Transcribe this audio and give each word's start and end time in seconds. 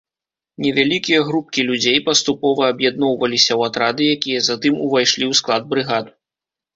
Невялікія 0.63 1.17
групкі 1.25 1.65
людзей 1.67 1.99
паступова 2.07 2.61
аб'ядноўваліся 2.73 3.49
ў 3.59 3.73
атрады, 3.73 4.03
якія 4.15 4.39
затым 4.49 4.81
увайшлі 4.87 5.23
ў 5.31 5.41
склад 5.41 5.69
брыгад. 5.75 6.05